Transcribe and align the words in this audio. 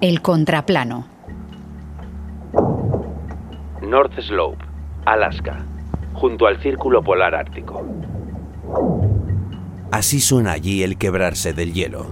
El 0.00 0.22
contraplano. 0.22 1.06
North 3.82 4.20
Slope, 4.20 4.64
Alaska, 5.04 5.64
junto 6.14 6.46
al 6.46 6.60
Círculo 6.60 7.02
Polar 7.02 7.34
Ártico. 7.34 7.84
Así 9.90 10.20
suena 10.20 10.52
allí 10.52 10.82
el 10.82 10.98
quebrarse 10.98 11.52
del 11.52 11.72
hielo. 11.72 12.06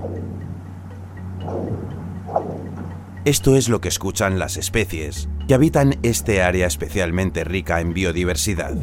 Esto 3.25 3.57
es 3.57 3.69
lo 3.69 3.81
que 3.81 3.89
escuchan 3.89 4.39
las 4.39 4.57
especies 4.57 5.29
que 5.49 5.55
habitan 5.55 5.95
este 6.03 6.43
área 6.43 6.67
especialmente 6.67 7.45
rica 7.45 7.81
en 7.81 7.95
biodiversidad. 7.95 8.75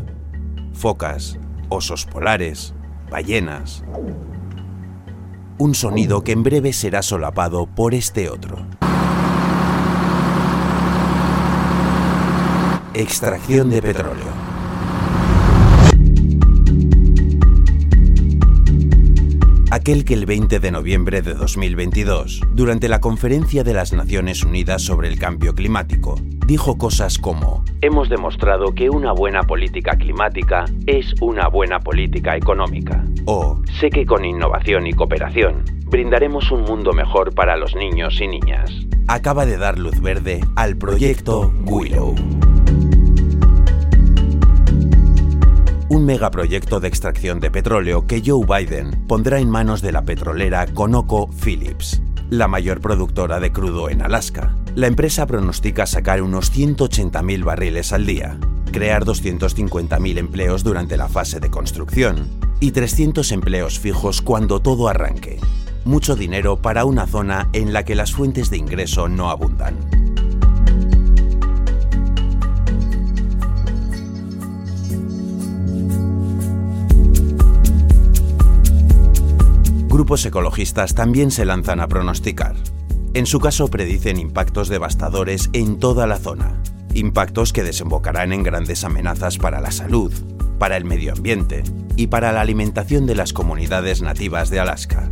Focas, 0.74 1.40
osos 1.70 2.06
polares, 2.06 2.74
ballenas. 3.10 3.84
Un 5.62 5.76
sonido 5.76 6.24
que 6.24 6.32
en 6.32 6.42
breve 6.42 6.74
será 6.74 7.04
solapado 7.04 7.68
por 7.68 7.94
este 7.94 8.32
otro. 8.32 8.66
Extracción 12.96 13.70
de 13.70 13.80
petróleo. 13.80 14.41
Aquel 19.82 20.06
que 20.06 20.14
el 20.14 20.28
20 20.28 20.60
de 20.60 20.70
noviembre 20.70 21.24
de 21.24 21.34
2022, 21.34 22.42
durante 22.54 22.88
la 22.88 23.02
Conferencia 23.02 23.64
de 23.64 23.74
las 23.74 23.94
Naciones 23.94 24.44
Unidas 24.44 24.84
sobre 24.84 25.08
el 25.08 25.18
Cambio 25.18 25.56
Climático, 25.56 26.20
dijo 26.46 26.78
cosas 26.78 27.18
como, 27.18 27.64
Hemos 27.82 28.08
demostrado 28.08 28.76
que 28.76 28.92
una 28.92 29.12
buena 29.12 29.42
política 29.42 29.96
climática 29.98 30.66
es 30.86 31.16
una 31.20 31.48
buena 31.48 31.80
política 31.80 32.38
económica. 32.38 33.04
o 33.26 33.60
Sé 33.80 33.90
que 33.90 34.06
con 34.06 34.24
innovación 34.24 34.86
y 34.86 34.94
cooperación 34.94 35.64
brindaremos 35.88 36.52
un 36.52 36.62
mundo 36.62 36.94
mejor 36.94 37.34
para 37.34 37.58
los 37.58 37.76
niños 37.76 38.22
y 38.22 38.28
niñas. 38.28 38.70
acaba 39.08 39.48
de 39.48 39.58
dar 39.58 39.80
luz 39.80 40.00
verde 40.00 40.42
al 40.56 40.78
proyecto 40.78 41.52
Willow. 41.66 42.14
Megaproyecto 46.12 46.82
de 46.82 46.90
extracción 46.90 47.40
de 47.40 47.50
petróleo 47.50 48.06
que 48.06 48.22
Joe 48.26 48.46
Biden 48.46 49.06
pondrá 49.08 49.40
en 49.40 49.50
manos 49.50 49.82
de 49.82 49.94
la 49.94 50.04
petrolera 50.04 50.68
ConocoPhillips, 50.68 52.02
la 52.30 52.50
mayor 52.50 52.82
productora 52.82 53.40
de 53.40 53.54
crudo 53.54 53.90
en 53.90 54.02
Alaska. 54.02 54.54
La 54.76 54.88
empresa 54.88 55.26
pronostica 55.26 55.86
sacar 55.86 56.22
unos 56.22 56.54
180.000 56.54 57.46
barriles 57.46 57.94
al 57.94 58.06
día, 58.06 58.38
crear 58.74 59.06
250.000 59.06 60.18
empleos 60.18 60.66
durante 60.66 60.98
la 60.98 61.08
fase 61.08 61.40
de 61.40 61.50
construcción 61.50 62.28
y 62.60 62.72
300 62.72 63.32
empleos 63.32 63.80
fijos 63.80 64.22
cuando 64.22 64.60
todo 64.60 64.90
arranque. 64.90 65.40
Mucho 65.86 66.18
dinero 66.18 66.62
para 66.62 66.84
una 66.84 67.08
zona 67.08 67.48
en 67.54 67.72
la 67.72 67.86
que 67.86 67.96
las 67.96 68.12
fuentes 68.12 68.50
de 68.50 68.58
ingreso 68.58 69.08
no 69.08 69.30
abundan. 69.30 70.01
Grupos 80.02 80.26
ecologistas 80.26 80.96
también 80.96 81.30
se 81.30 81.46
lanzan 81.46 81.80
a 81.80 81.88
pronosticar. 81.88 82.56
En 83.14 83.28
su 83.28 83.40
caso 83.40 83.68
predicen 83.68 84.18
impactos 84.18 84.68
devastadores 84.68 85.52
en 85.54 85.78
toda 85.78 86.08
la 86.08 86.18
zona, 86.18 86.60
impactos 86.96 87.54
que 87.54 87.62
desembocarán 87.62 88.34
en 88.34 88.42
grandes 88.42 88.84
amenazas 88.84 89.38
para 89.38 89.62
la 89.62 89.70
salud, 89.70 90.12
para 90.58 90.76
el 90.76 90.86
medio 90.86 91.14
ambiente 91.14 91.62
y 91.98 92.08
para 92.08 92.32
la 92.32 92.42
alimentación 92.42 93.06
de 93.06 93.14
las 93.14 93.32
comunidades 93.32 94.02
nativas 94.02 94.50
de 94.50 94.60
Alaska. 94.60 95.08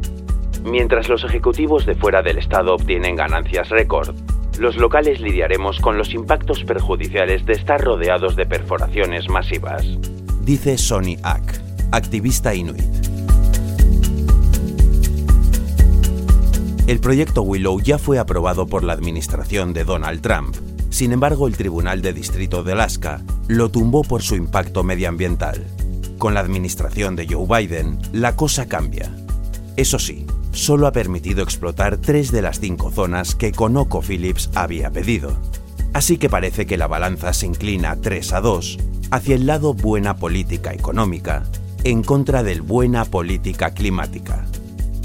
Mientras 0.64 1.08
los 1.08 1.24
ejecutivos 1.24 1.86
de 1.86 1.94
fuera 1.94 2.24
del 2.24 2.40
Estado 2.40 2.74
obtienen 2.74 3.16
ganancias 3.16 3.70
récord, 3.70 4.16
los 4.58 4.76
locales 4.76 5.20
lidiaremos 5.22 5.80
con 5.82 6.00
los 6.00 6.16
impactos 6.16 6.64
perjudiciales 6.64 7.46
de 7.46 7.54
estar 7.54 7.80
rodeados 7.80 8.36
de 8.36 8.48
perforaciones 8.48 9.30
masivas. 9.30 9.86
Dice 10.42 10.80
Sonny 10.80 11.20
Ack, 11.22 11.62
activista 11.92 12.56
inuit. 12.56 13.09
El 16.90 17.00
proyecto 17.00 17.44
Willow 17.44 17.80
ya 17.82 18.00
fue 18.00 18.18
aprobado 18.18 18.66
por 18.66 18.84
la 18.84 18.94
administración 18.94 19.74
de 19.74 19.84
Donald 19.84 20.22
Trump. 20.22 20.56
Sin 20.90 21.12
embargo, 21.12 21.46
el 21.46 21.56
Tribunal 21.56 22.02
de 22.02 22.14
Distrito 22.14 22.64
de 22.64 22.72
Alaska 22.72 23.22
lo 23.48 23.70
tumbó 23.70 24.02
por 24.02 24.24
su 24.24 24.36
impacto 24.36 24.84
medioambiental. 24.84 25.64
Con 26.18 26.34
la 26.34 26.40
administración 26.40 27.16
de 27.16 27.28
Joe 27.28 27.46
Biden, 27.46 28.00
la 28.12 28.36
cosa 28.36 28.68
cambia. 28.68 29.16
Eso 29.76 30.00
sí, 30.00 30.26
solo 30.52 30.88
ha 30.88 30.92
permitido 30.92 31.44
explotar 31.44 31.98
tres 31.98 32.32
de 32.32 32.42
las 32.42 32.60
cinco 32.60 32.90
zonas 32.90 33.36
que 33.36 33.52
ConocoPhillips 33.52 34.50
había 34.56 34.90
pedido. 34.90 35.38
Así 35.94 36.18
que 36.18 36.28
parece 36.28 36.66
que 36.66 36.78
la 36.78 36.88
balanza 36.88 37.34
se 37.34 37.46
inclina 37.46 37.98
3 38.02 38.34
a 38.34 38.42
2 38.42 38.78
hacia 39.12 39.36
el 39.36 39.46
lado 39.46 39.76
buena 39.76 40.16
política 40.16 40.74
económica 40.74 41.44
en 41.84 42.02
contra 42.02 42.42
del 42.42 42.64
buena 42.64 43.06
política 43.06 43.76
climática. 43.76 44.48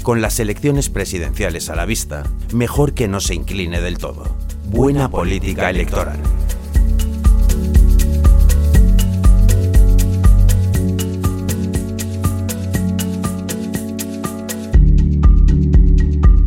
Con 0.05 0.21
las 0.21 0.39
elecciones 0.39 0.91
presidenciales 0.91 1.71
a 1.71 1.75
la 1.75 1.87
vista, 1.87 2.29
mejor 2.53 2.93
que 2.93 3.07
no 3.07 3.19
se 3.19 3.33
incline 3.33 3.81
del 3.81 3.97
todo. 3.97 4.37
Buena 4.67 5.09
política 5.09 5.71
electoral. 5.71 6.19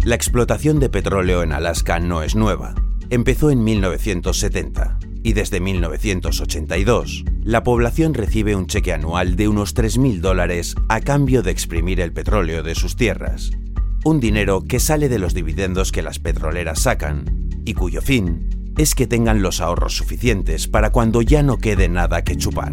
La 0.05 0.15
explotación 0.15 0.79
de 0.79 0.89
petróleo 0.89 1.43
en 1.43 1.51
Alaska 1.51 1.99
no 1.99 2.23
es 2.23 2.37
nueva. 2.37 2.77
Empezó 3.11 3.51
en 3.51 3.65
1970 3.65 4.98
y 5.29 5.35
desde 5.35 5.61
1982 5.61 7.27
la 7.45 7.63
población 7.63 8.15
recibe 8.15 8.57
un 8.57 8.67
cheque 8.67 8.95
anual 8.95 9.37
de 9.37 9.47
unos 9.47 9.75
3.000 9.77 10.21
dólares 10.21 10.75
a 10.89 11.03
cambio 11.03 11.43
de 11.43 11.51
exprimir 11.51 12.01
el 12.01 12.15
petróleo 12.15 12.63
de 12.63 12.75
sus 12.75 12.97
tierras. 12.97 13.51
Un 14.07 14.21
dinero 14.21 14.65
que 14.67 14.81
sale 14.81 15.11
de 15.11 15.19
los 15.19 15.35
dividendos 15.35 15.93
que 15.93 16.01
las 16.01 16.19
petroleras 16.19 16.81
sacan 16.81 17.51
y 17.67 17.75
cuyo 17.75 18.01
fin 18.01 18.73
es 18.79 18.95
que 18.95 19.07
tengan 19.07 19.43
los 19.43 19.61
ahorros 19.61 19.99
suficientes 19.99 20.67
para 20.67 20.93
cuando 20.93 21.21
ya 21.21 21.43
no 21.43 21.59
quede 21.59 21.91
nada 21.91 22.25
que 22.25 22.39
chupar. 22.39 22.73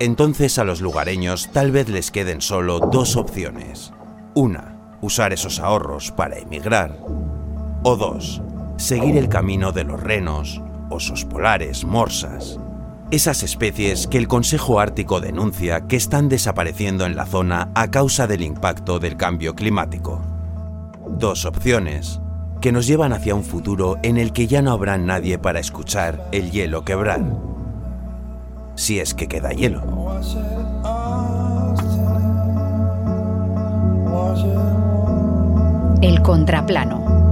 Entonces 0.00 0.58
a 0.58 0.64
los 0.64 0.80
lugareños 0.80 1.50
tal 1.52 1.70
vez 1.70 1.88
les 1.88 2.10
queden 2.10 2.40
solo 2.40 2.80
dos 2.80 3.16
opciones. 3.16 3.92
Una, 4.34 4.76
usar 5.00 5.32
esos 5.32 5.60
ahorros 5.60 6.10
para 6.10 6.36
emigrar. 6.36 6.98
O 7.84 7.96
dos, 7.96 8.42
seguir 8.76 9.16
el 9.16 9.28
camino 9.28 9.70
de 9.70 9.84
los 9.84 10.02
renos, 10.02 10.60
osos 10.90 11.24
polares, 11.24 11.84
morsas. 11.84 12.58
Esas 13.12 13.44
especies 13.44 14.08
que 14.08 14.18
el 14.18 14.26
Consejo 14.26 14.80
Ártico 14.80 15.20
denuncia 15.20 15.86
que 15.86 15.96
están 15.96 16.28
desapareciendo 16.28 17.06
en 17.06 17.14
la 17.14 17.26
zona 17.26 17.70
a 17.76 17.90
causa 17.90 18.26
del 18.26 18.42
impacto 18.42 18.98
del 18.98 19.16
cambio 19.16 19.54
climático. 19.54 20.20
Dos 21.06 21.44
opciones 21.44 22.20
que 22.60 22.72
nos 22.72 22.88
llevan 22.88 23.12
hacia 23.12 23.36
un 23.36 23.44
futuro 23.44 23.98
en 24.02 24.16
el 24.16 24.32
que 24.32 24.48
ya 24.48 24.60
no 24.60 24.72
habrá 24.72 24.98
nadie 24.98 25.38
para 25.38 25.60
escuchar 25.60 26.26
el 26.32 26.50
hielo 26.50 26.84
quebrar 26.84 27.53
si 28.74 29.00
es 29.00 29.14
que 29.14 29.28
queda 29.28 29.50
hielo. 29.50 29.82
El 36.02 36.22
contraplano. 36.22 37.23